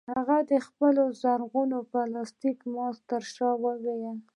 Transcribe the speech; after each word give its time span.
هغه 0.13 0.37
د 0.51 0.53
خپل 0.67 0.95
زرغون 1.21 1.71
پلاستيکي 1.91 2.65
ماسک 2.75 3.01
ترشا 3.09 3.49
وویل 3.63 4.15